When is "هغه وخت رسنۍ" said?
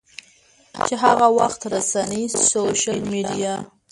1.03-2.23